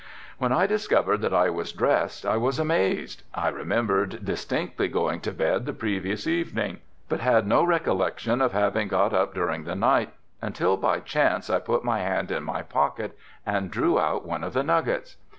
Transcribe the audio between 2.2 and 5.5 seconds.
I was amazed. I remembered distinctly going to